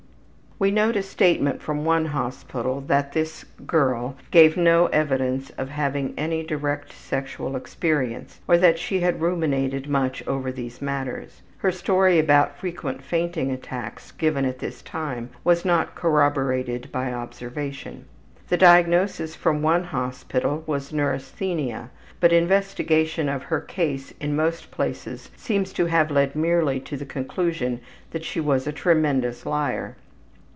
We 0.63 0.69
note 0.69 0.95
a 0.95 1.01
statement 1.01 1.59
from 1.59 1.85
one 1.85 2.05
hospital 2.05 2.81
that 2.81 3.13
this 3.13 3.45
``girl'' 3.65 4.13
gave 4.29 4.57
no 4.57 4.85
evidence 4.85 5.49
of 5.57 5.69
having 5.69 6.09
had 6.09 6.19
any 6.19 6.43
direct 6.43 6.93
sexual 6.93 7.55
experience, 7.55 8.39
or 8.47 8.59
that 8.59 8.77
she 8.77 8.99
had 8.99 9.21
ruminated 9.21 9.89
much 9.89 10.21
over 10.27 10.51
these 10.51 10.79
matters. 10.79 11.41
Her 11.57 11.71
story 11.71 12.19
about 12.19 12.59
frequent 12.59 13.01
fainting 13.01 13.49
attacks 13.49 14.11
given 14.11 14.45
at 14.45 14.59
this 14.59 14.83
time 14.83 15.31
was 15.43 15.65
not 15.65 15.95
corroborated 15.95 16.91
by 16.91 17.11
observation. 17.11 18.05
The 18.49 18.55
diagnosis 18.57 19.33
from 19.35 19.63
one 19.63 19.85
hospital 19.85 20.63
was 20.67 20.93
neurasthenia, 20.93 21.89
but 22.19 22.31
investigation 22.31 23.29
of 23.29 23.41
her 23.41 23.61
case 23.61 24.13
in 24.21 24.35
most 24.35 24.69
places 24.69 25.31
seems 25.35 25.73
to 25.73 25.87
have 25.87 26.11
led 26.11 26.35
merely 26.35 26.79
to 26.81 26.97
the 26.97 27.03
conclusion 27.05 27.79
that 28.11 28.23
she 28.23 28.39
was 28.39 28.67
a 28.67 28.71
tremendous 28.71 29.43
liar. 29.47 29.95